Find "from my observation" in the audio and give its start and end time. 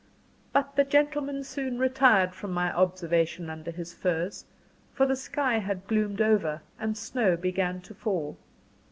2.33-3.51